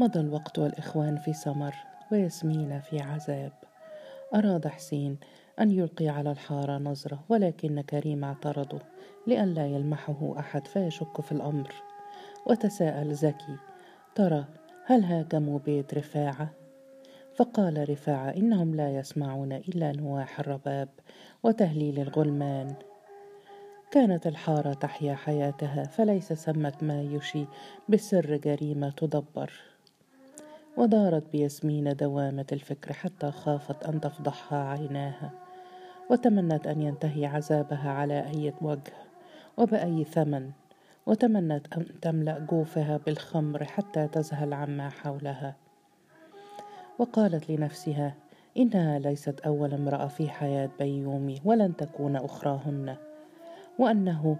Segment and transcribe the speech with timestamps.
[0.00, 1.74] مضى الوقت والإخوان في سمر
[2.12, 3.52] وياسمين في عذاب.
[4.34, 5.18] أراد حسين
[5.60, 8.78] أن يلقي على الحارة نظرة ولكن كريم اعترضه
[9.26, 11.74] لئلا يلمحه أحد فيشك في الأمر.
[12.46, 13.56] وتساءل زكي
[14.14, 14.44] ترى
[14.86, 16.50] هل هاجموا بيت رفاعة؟
[17.34, 20.88] فقال رفاعة إنهم لا يسمعون إلا نواح الرباب
[21.42, 22.74] وتهليل الغلمان.
[23.90, 27.46] كانت الحارة تحيا حياتها فليس ثمة ما يشي
[27.88, 29.52] بسر جريمة تدبر.
[30.80, 35.30] ودارت بياسمين دوامة الفكر حتى خافت أن تفضحها عيناها
[36.10, 38.92] وتمنت أن ينتهي عذابها على أي وجه
[39.56, 40.50] وبأي ثمن
[41.06, 45.56] وتمنت أن تملأ جوفها بالخمر حتى تذهل عما حولها.
[46.98, 48.14] وقالت لنفسها
[48.56, 52.96] إنها ليست أول امرأة في حياة بيومي ولن تكون أخراهن
[53.78, 54.36] وأنه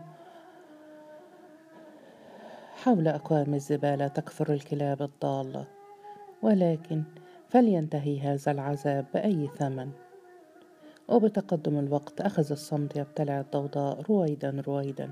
[2.85, 5.80] حول أكوام الزبالة تكثر الكلاب الضالة.
[6.43, 7.03] ولكن
[7.49, 9.91] فلينتهي هذا العذاب بأي ثمن.
[11.09, 15.11] وبتقدم الوقت أخذ الصمت يبتلع الضوضاء رويدا رويدا.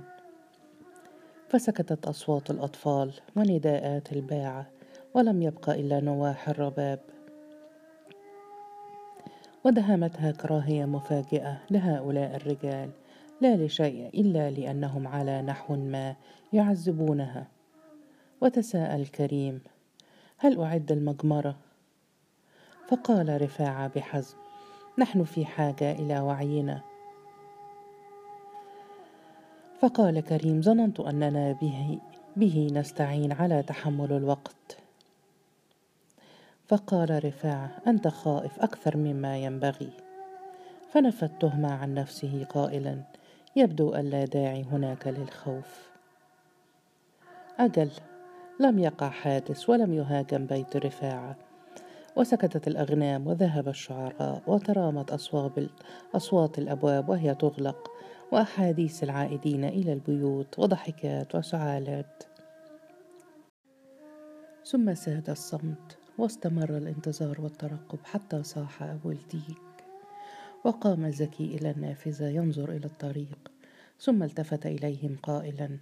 [1.48, 4.66] فسكتت أصوات الأطفال ونداءات الباعة
[5.14, 7.00] ولم يبق إلا نواح الرباب.
[9.64, 12.90] ودهمتها كراهية مفاجئة لهؤلاء الرجال
[13.40, 16.16] لا لشيء إلا لأنهم على نحو ما
[16.52, 17.46] يعذبونها.
[18.40, 19.60] وتساءل كريم
[20.40, 21.56] هل أعد المجمرة؟
[22.88, 24.36] فقال رفاعة بحزم
[24.98, 26.80] نحن في حاجة إلى وعينا.
[29.80, 31.98] فقال كريم ظننت أننا به,
[32.36, 34.78] به نستعين على تحمل الوقت.
[36.68, 39.90] فقال رفاعة أنت خائف أكثر مما ينبغي.
[40.90, 43.02] فنفى التهمة عن نفسه قائلا
[43.56, 45.90] يبدو أن لا داعي هناك للخوف.
[47.58, 47.90] أجل.
[48.60, 51.36] لم يقع حادث ولم يهاجم بيت رفاعة.
[52.16, 55.10] وسكتت الأغنام وذهب الشعراء وترامت
[56.14, 57.90] أصوات الأبواب وهي تغلق
[58.32, 62.22] وأحاديث العائدين إلى البيوت وضحكات وسعالات.
[64.64, 69.58] ثم ساد الصمت واستمر الانتظار والترقب حتى صاح أبو الديك.
[70.64, 73.52] وقام زكي إلى النافذة ينظر إلى الطريق
[74.00, 75.78] ثم التفت إليهم قائلا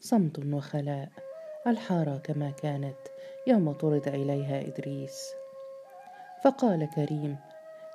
[0.00, 1.29] صمت وخلاء.
[1.66, 2.96] الحارة كما كانت
[3.46, 5.30] يوم طرد إليها إدريس.
[6.44, 7.36] فقال كريم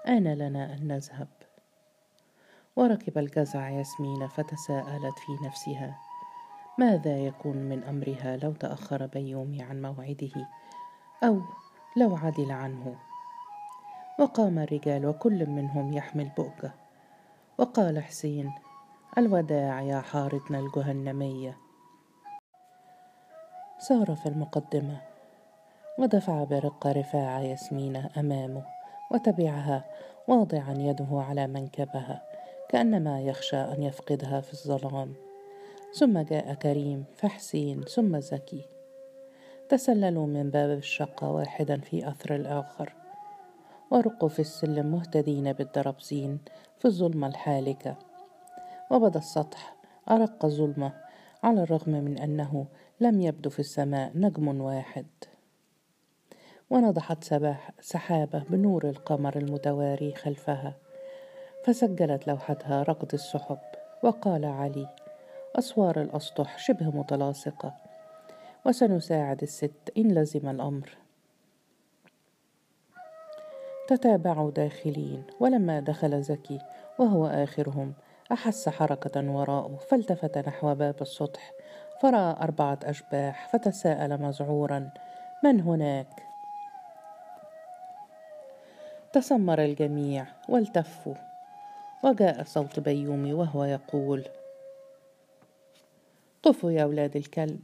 [0.07, 1.27] آن لنا أن نذهب.
[2.75, 5.99] وركب الجزع ياسمين فتساءلت في نفسها
[6.77, 10.47] ماذا يكون من أمرها لو تأخر بيومي عن موعده
[11.23, 11.41] أو
[11.97, 12.95] لو عدل عنه؟
[14.19, 16.73] وقام الرجال وكل منهم يحمل بؤجة
[17.57, 18.51] وقال حسين
[19.17, 21.64] الوداع يا حارتنا الجهنمية.
[23.87, 25.01] سار في المقدمة
[25.97, 28.65] ودفع برقة رفاعة ياسمينة أمامه
[29.11, 29.85] وتبعها
[30.27, 32.21] واضعا يده على منكبها
[32.69, 35.13] كأنما يخشى أن يفقدها في الظلام.
[35.93, 38.61] ثم جاء كريم فحسين ثم زكي.
[39.69, 42.93] تسللوا من باب الشقة واحدا في أثر الآخر
[43.91, 46.39] ورقوا في السلم مهتدين بالدربزين
[46.79, 47.95] في الظلمة الحالكة.
[48.91, 49.75] وبدأ السطح
[50.11, 50.91] أرق ظلمة
[51.43, 52.65] على الرغم من أنه
[52.99, 55.05] لم يبدو في السماء نجم واحد.
[56.69, 57.23] ونضحت
[57.81, 60.75] سحابة بنور القمر المتواري خلفها
[61.63, 63.57] فسجلت لوحتها ركض السحب
[64.03, 64.89] وقال علي
[65.55, 67.73] أسوار الأسطح شبه متلاصقة
[68.65, 70.97] وسنساعد الست إن لزم الأمر.
[73.87, 76.59] تتابعوا داخلين ولما دخل زكي
[76.99, 77.93] وهو آخرهم
[78.31, 81.54] أحس حركة وراءه فالتفت نحو باب السطح
[82.01, 84.89] فرأى أربعة أشباح فتساءل مذعورا
[85.43, 86.25] من هناك؟
[89.13, 91.15] تسمر الجميع والتفوا
[92.03, 94.23] وجاء صوت بيومي وهو يقول
[96.43, 97.61] طفوا يا أولاد الكلب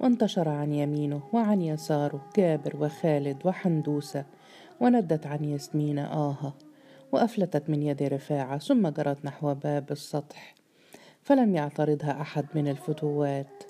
[0.00, 4.24] وانتشر عن يمينه وعن يساره جابر وخالد وحندوسة
[4.80, 6.54] وندت عن ياسمين آهة
[7.12, 10.57] وأفلتت من يد رفاعة ثم جرت نحو باب السطح
[11.28, 13.64] فلم يعترضها أحد من الفتوات.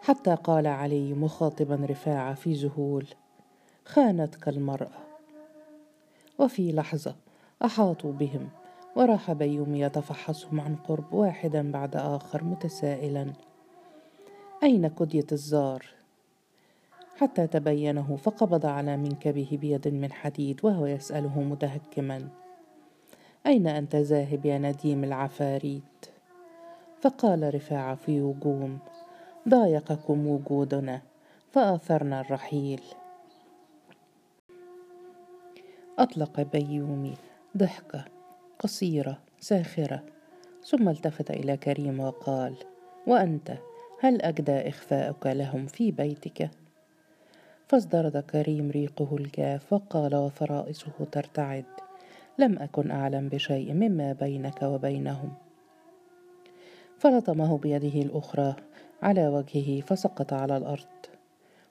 [0.00, 3.06] حتى قال علي مخاطبا رفاعة في ذهول
[3.84, 5.00] خانتك المرأة.
[6.38, 7.16] وفي لحظة
[7.64, 8.48] أحاطوا بهم
[8.96, 13.32] وراح بيوم يتفحصهم عن قرب واحدا بعد آخر متسائلا.
[14.62, 15.86] أين كدية الزار؟
[17.16, 22.28] حتى تبينه فقبض على منكبه بيد من حديد وهو يسأله متهكما.
[23.48, 26.06] أين أنت ذاهب يا نديم العفاريت؟
[27.00, 28.78] فقال رفاعة في وجوم
[29.48, 31.02] ضايقكم وجودنا
[31.50, 32.80] فآثرنا الرحيل
[35.98, 37.14] أطلق بيومي
[37.56, 38.04] ضحكة
[38.58, 40.02] قصيرة ساخرة
[40.64, 42.54] ثم التفت إلى كريم وقال
[43.06, 43.58] وأنت
[44.00, 46.50] هل أجدى إخفاؤك لهم في بيتك؟
[47.68, 51.87] فازدرد كريم ريقه الجاف وقال وفرائصه ترتعد
[52.38, 55.32] لم أكن أعلم بشيء مما بينك وبينهم.
[56.98, 58.56] فلطمه بيده الأخرى
[59.02, 60.86] على وجهه فسقط على الأرض.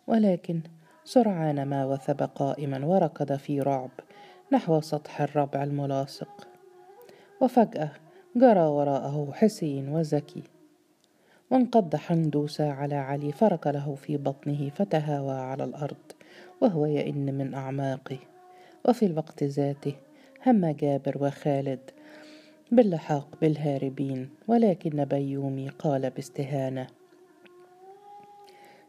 [0.08, 0.62] ولكن
[1.04, 3.90] سرعان ما وثب قائما وركض في رعب
[4.52, 6.48] نحو سطح الربع الملاصق.
[7.42, 7.92] وفجأة
[8.36, 10.44] جرى وراءه حسين وزكي.
[11.52, 16.12] وانقض حندوسة على علي فرك له في بطنه فتهاوى على الأرض
[16.62, 18.18] وهو يئن من أعماقه.
[18.86, 19.96] وفي الوقت ذاته
[20.46, 21.92] هم جابر وخالد.
[22.72, 26.88] باللحاق بالهاربين ولكن بيومي قال باستهانة.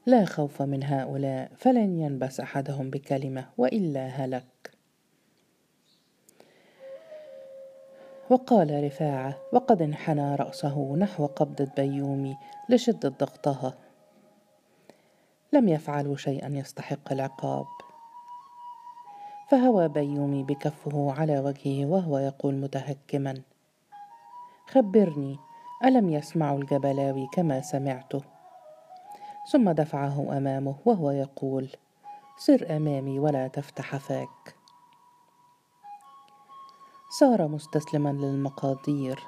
[0.07, 4.45] لا خوف من هؤلاء فلن ينبس أحدهم بكلمة وإلا هلك.
[8.31, 12.37] وقال رفاعة وقد انحنى رأسه نحو قبضة بيومي
[12.69, 13.79] لشدة ضغطها.
[15.53, 17.67] لم يفعلوا شيئا يستحق العقاب.
[19.51, 23.43] فهوى بيومي بكفه على وجهه وهو يقول متهكما.
[24.67, 25.39] خبرني
[25.85, 28.23] ألم يسمعوا الجبلاوي كما سمعته؟
[29.53, 31.69] ثم دفعه أمامه وهو يقول
[32.39, 34.55] سر أمامي ولا تفتح فاك.
[37.21, 39.23] صار مستسلما للمقادير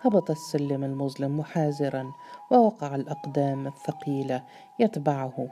[0.00, 2.12] هبط السلم المظلم محاذرا
[2.50, 4.44] ووقع الأقدام الثقيلة
[4.78, 5.48] يتبعه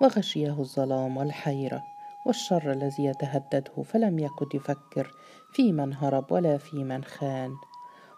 [0.00, 1.95] وغشيه الظلام والحيرة.
[2.26, 5.14] والشر الذي يتهدده فلم يكد يفكر
[5.52, 7.56] في من هرب ولا في من خان.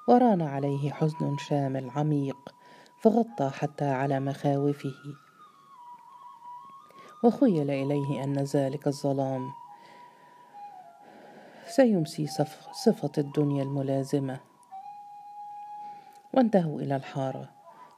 [0.09, 2.55] وران عليه حزن شامل عميق
[3.01, 4.95] فغطى حتى على مخاوفه.
[7.25, 9.51] وخيل إليه أن ذلك الظلام
[11.67, 12.27] سيمسي
[12.73, 14.41] صفة الدنيا الملازمة.
[16.35, 17.49] وانتهوا إلى الحارة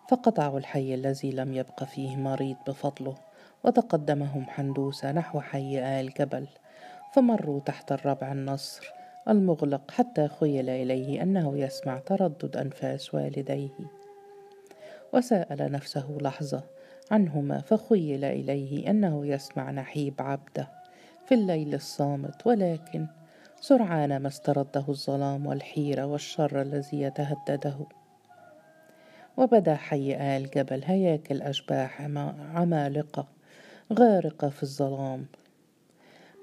[0.08, 3.29] فقطعوا الحي الذي لم يبق فيه مريض بفضله.
[3.64, 6.46] وتقدمهم حندوسة نحو حي آل جبل
[7.12, 8.92] فمروا تحت الربع النصر
[9.28, 13.70] المغلق حتى خيل إليه أنه يسمع تردد أنفاس والديه.
[15.12, 16.62] وسأل نفسه لحظة
[17.10, 20.68] عنهما فخيل إليه أنه يسمع نحيب عبده
[21.26, 23.06] في الليل الصامت ولكن
[23.60, 27.86] سرعان ما استرده الظلام والحيرة والشر الذي يتهدده.
[29.36, 32.02] وبدا حي آل جبل هياكل أشباح
[32.54, 33.39] عمالقة.
[33.98, 35.26] غارقة في الظلام.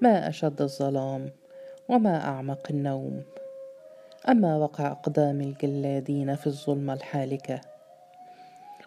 [0.02, 1.30] ما أشد الظلام
[1.90, 3.24] وما أعمق النوم.
[4.30, 7.62] أما وقع أقدام الجلادين في الظلمة الحالكة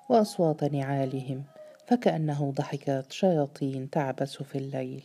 [0.09, 1.45] وأصوات نعالهم
[1.87, 5.05] فكأنه ضحكات شياطين تعبث في الليل.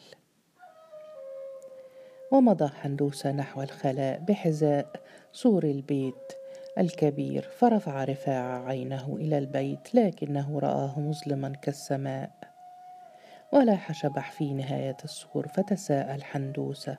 [2.32, 4.88] ومضى حندوسة نحو الخلاء بحذاء
[5.34, 6.34] سور البيت
[6.78, 12.45] الكبير فرفع رفاعة عينه إلى البيت لكنه رآه مظلما كالسماء.
[13.56, 16.98] ولاح شبح في نهاية السور فتساءل حندوسة.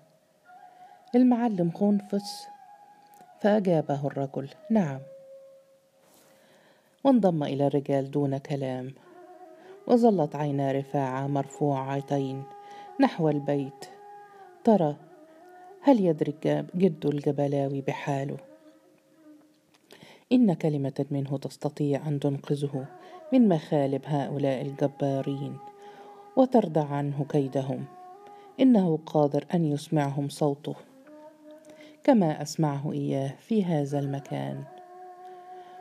[1.14, 2.48] المعلم خنفس
[3.40, 5.00] فأجابه الرجل نعم.
[7.04, 8.94] وانضم إلى الرجال دون كلام.
[9.86, 12.44] وظلت عينا رفاعة مرفوعتين
[13.00, 13.84] نحو البيت.
[14.64, 14.96] ترى
[15.82, 16.34] هل يدري
[16.74, 18.36] جد الجبلاوي بحاله؟
[20.32, 22.86] إن كلمة منه تستطيع أن تنقذه
[23.32, 25.58] من مخالب هؤلاء الجبارين.
[26.36, 27.84] وتردع عنه كيدهم.
[28.60, 30.74] إنه قادر أن يسمعهم صوته.
[32.04, 34.64] كما أسمعه إياه في هذا المكان.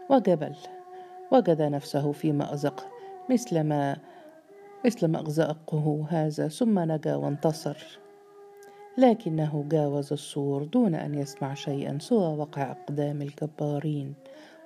[0.10, 0.56] وجبل.
[1.32, 2.88] وجد نفسه في مأزق
[3.30, 3.98] مثل ما
[4.86, 8.00] مثل مأزقه هذا ثم نجا وانتصر.
[8.98, 14.14] لكنه جاوز السور دون أن يسمع شيئا سوى وقع أقدام الجبارين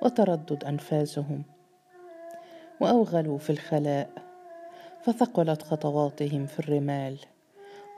[0.01, 1.43] وتردد أنفاسهم.
[2.81, 4.28] وأوغلوا في الخلاء.
[5.10, 7.20] فثقلت خطواتهم في الرمال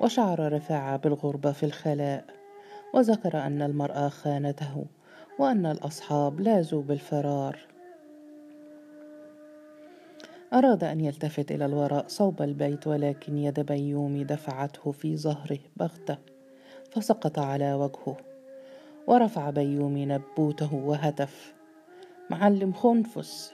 [0.01, 2.25] وشعر رفاعة بالغربة في الخلاء
[2.94, 4.86] وذكر أن المرأة خانته
[5.39, 7.60] وأن الأصحاب لاذوا بالفرار.
[10.53, 16.18] أراد أن يلتفت إلى الوراء صوب البيت ولكن يد بيومي دفعته في ظهره بغتة
[16.91, 18.18] فسقط على وجهه
[19.08, 21.53] ورفع بيومي نبوته وهتف.
[22.30, 23.53] معلم خنفس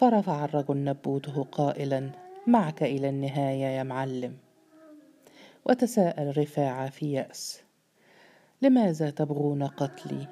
[0.00, 2.10] فرفع الرجل نبوته قائلا
[2.46, 4.36] معك إلى النهاية يا معلم.
[5.64, 7.62] وتساءل رفاعة في يأس
[8.62, 10.26] لماذا تبغون قتلي؟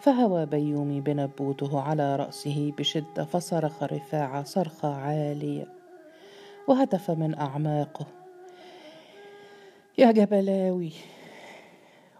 [0.00, 5.66] فهوى بيومي بنبوته على رأسه بشدة فصرخ رفاعة صرخة عالية
[6.68, 8.06] وهتف من أعماقه
[9.98, 10.92] يا جبلاوي.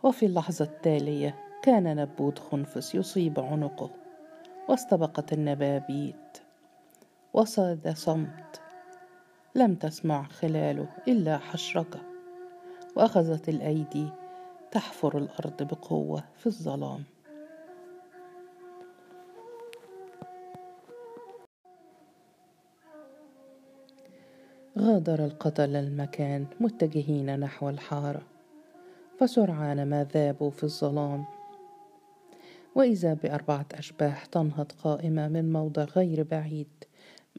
[0.03, 4.06] وفي اللحظة التالية كان نبوت خنفس يصيب عنقه.
[4.69, 6.39] واستبقت النبابيت.
[7.35, 8.61] وصاد صمت
[9.55, 12.01] لم تسمع خلاله إلا حشركة.
[12.97, 14.09] وأخذت الأيدي
[14.71, 17.05] تحفر الأرض بقوة في الظلام.
[24.79, 28.23] غادر القتل المكان متجهين نحو الحارة
[29.21, 31.36] فسرعان ما ذابوا في الظلام.
[32.77, 36.69] وإذا بأربعة أشباح تنهض قائمة من موضع غير بعيد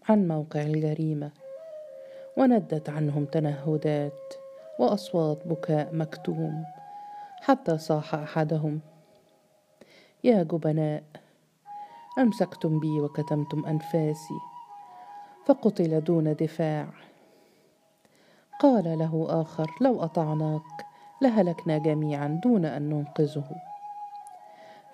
[0.10, 1.32] عن موقع الجريمة.
[2.38, 4.34] وندت عنهم تنهدات
[4.80, 6.64] وأصوات بكاء مكتوم
[7.42, 8.80] حتى صاح أحدهم.
[10.24, 11.04] يا جبناء
[12.20, 14.40] أمسكتم بي وكتمتم أنفاسي
[15.46, 16.88] فقتل دون دفاع.
[18.60, 20.86] قال له آخر لو أطعناك
[21.22, 23.77] لهلكنا جميعا دون أن ننقذه.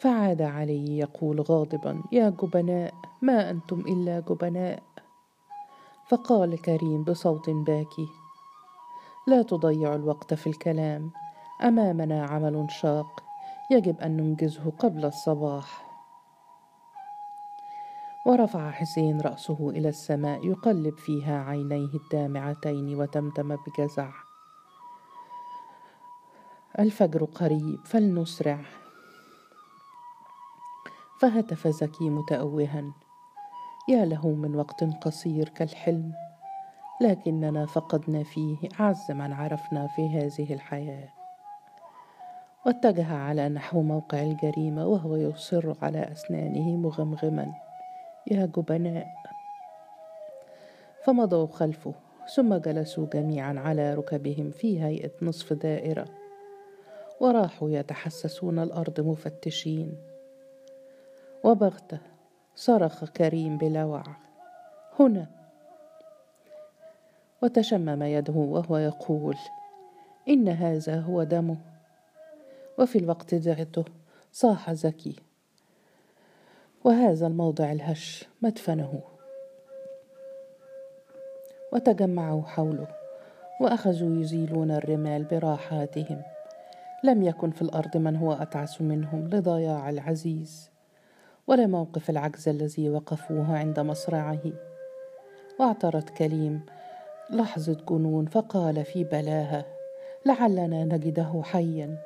[0.03, 4.83] فعاد علي يقول غاضبا يا جبناء ما أنتم إلا جبناء.
[6.07, 8.07] فقال كريم بصوت باكي
[9.27, 11.11] لا تضيع الوقت في الكلام
[11.61, 13.23] أمامنا عمل شاق
[13.71, 15.85] يجب أن ننجزه قبل الصباح.
[18.25, 24.09] ورفع حسين رأسه إلى السماء يقلب فيها عينيه الدامعتين وتمتم بجزع.
[26.79, 28.82] الفجر قريب فلنسرع.
[31.23, 32.93] فهتف زكي متأوها.
[33.89, 36.13] يا له من وقت قصير كالحلم
[37.01, 41.09] لكننا فقدنا فيه أعز من عرفنا في هذه الحياة.
[42.65, 47.53] واتجه على نحو موقع الجريمة وهو يصر على أسنانه مغمغما.
[48.31, 49.07] يا جبناء.
[51.05, 51.93] فمضوا خلفه
[52.35, 56.05] ثم جلسوا جميعا على ركبهم في هيئة نصف دائرة.
[57.19, 60.12] وراحوا يتحسسون الأرض مفتشين.
[61.43, 61.97] وبغته
[62.55, 64.03] صرخ كريم بلوع
[64.99, 65.27] هنا.
[67.41, 69.37] وتشمم يده وهو يقول
[70.27, 71.57] إن هذا هو دمه
[72.79, 73.85] وفي الوقت ذاته
[74.31, 75.15] صاح زكي.
[76.83, 79.01] وهذا الموضع الهش مدفنه.
[81.73, 82.87] وتجمعوا حوله
[83.61, 86.21] وأخذوا يزيلون الرمال براحاتهم.
[87.03, 90.72] لم يكن في الأرض من هو أتعس منهم لضياع العزيز.
[91.47, 94.41] ولا موقف العجز الذي وقفوه عند مصرعه
[95.59, 96.65] واعترت كليم
[97.29, 99.65] لحظة جنون فقال في بلاها
[100.25, 101.97] لعلنا نجده حيا.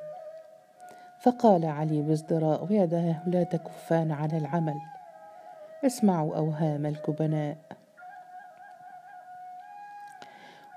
[1.21, 4.77] فقال علي بازدراء ويداه لا تكفان عن العمل
[5.85, 7.57] اسمعوا أوهام الكبناء.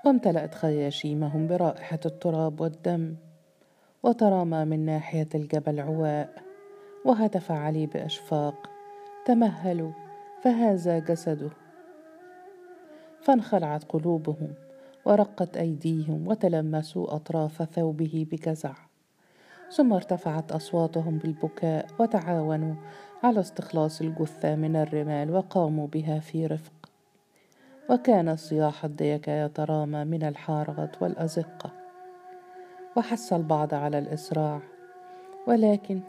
[0.05, 3.15] وامتلأت خياشيمهم برائحة التراب والدم
[4.03, 6.50] وترامى من ناحية الجبل عواء.
[7.05, 8.69] وهتف علي بأشفاق.
[9.25, 9.91] تمهلوا
[10.43, 11.49] فهذا جسده.
[13.21, 14.53] فانخلعت قلوبهم
[15.05, 18.73] ورقت أيديهم وتلمسوا أطراف ثوبه بجزع.
[19.71, 22.75] ثم ارتفعت أصواتهم بالبكاء وتعاونوا
[23.23, 26.89] على استخلاص الجثة من الرمال وقاموا بها في رفق.
[27.89, 31.71] وكان صياح الديكة يترامى من الحارات والأزقة.
[32.97, 34.59] وحس البعض على الإسراع.
[35.47, 36.01] ولكن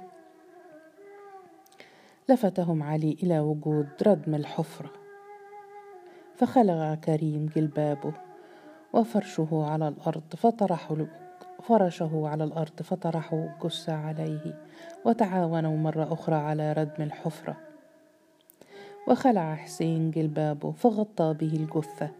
[2.28, 4.90] لفتهم علي إلى وجود ردم الحفرة.
[6.36, 8.12] فخلع كريم جلبابه
[8.92, 10.96] وفرشه على الأرض فطرحوا
[11.62, 14.60] فرشه على الأرض فطرحوا الجثة عليه
[15.04, 17.56] وتعاونوا مرة أخرى على ردم الحفرة.
[19.08, 22.10] وخلع حسين جلبابه فغطى به الجثة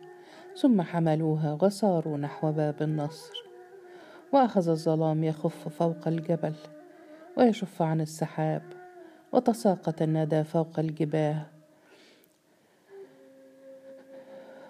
[0.57, 3.33] ثم حملوها وساروا نحو باب النصر.
[4.33, 6.55] وأخذ الظلام يخف فوق الجبل
[7.37, 8.63] ويشف عن السحاب
[9.33, 11.43] وتساقط الندى فوق الجباه.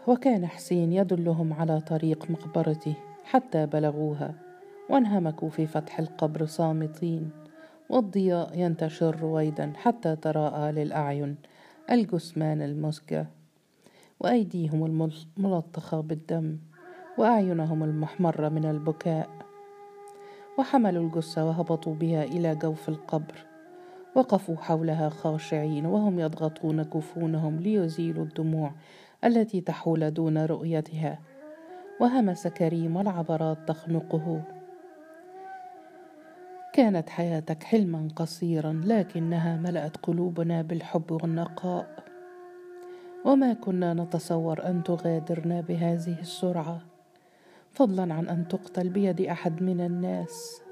[0.07, 4.35] وكان حسين يدلهم على طريق مقبرته حتى بلغوها
[4.91, 7.31] وانهمكوا في فتح القبر صامتين
[7.89, 11.37] والضياء ينتشر رويدا حتى تراءى للأعين
[11.91, 13.25] الجثمان المسجى.
[14.21, 16.57] وأيديهم الملطخة بالدم
[17.19, 19.29] وأعينهم المحمرة من البكاء.
[20.59, 23.52] وحملوا الجثة وهبطوا بها إلى جوف القبر.
[24.15, 28.73] وقفوا حولها خاشعين وهم يضغطون جفونهم ليزيلوا الدموع
[29.25, 31.19] التي تحول دون رؤيتها.
[32.01, 34.43] وهمس كريم والعبرات تخنقه.
[36.73, 42.05] كانت حياتك حلما قصيرا لكنها ملأت قلوبنا بالحب والنقاء.
[43.25, 46.81] وما كنا نتصور أن تغادرنا بهذه السرعة.
[47.73, 50.63] فضلا عن أن تقتل بيد أحد من الناس.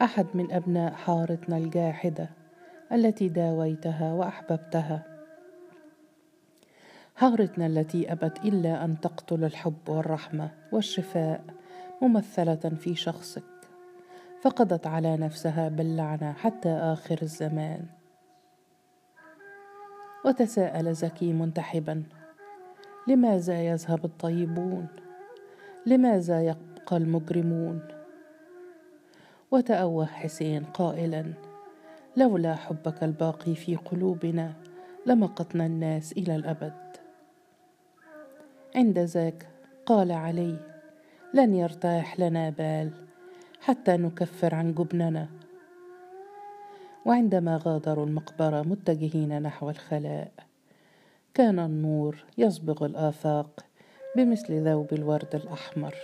[0.00, 2.28] أحد من أبناء حارتنا الجاحدة.
[2.92, 5.02] التي داويتها وأحببتها.
[7.16, 11.44] حارتنا التي أبت إلا أن تقتل الحب والرحمة والشفاء
[12.02, 13.42] ممثلة في شخصك.
[14.42, 17.86] فقضت على نفسها باللعنة حتى آخر الزمان.
[20.24, 22.02] وتساءل زكي منتحبا
[23.08, 24.86] لماذا يذهب الطيبون؟
[25.86, 27.80] لماذا يبقى المجرمون؟
[29.50, 31.32] وتأوه حسين قائلا
[32.18, 34.52] لولا حبك الباقي في قلوبنا
[35.06, 36.72] لمقتنا الناس إلى الأبد.
[38.76, 39.46] عند ذاك
[39.86, 40.56] قال علي
[41.34, 42.90] لن يرتاح لنا بال
[43.60, 45.28] حتى نكفر عن جبننا.
[47.06, 50.32] وعندما غادروا المقبرة متجهين نحو الخلاء
[51.34, 53.64] كان النور يصبغ الآفاق
[54.16, 55.94] بمثل ذوب الورد الأحمر.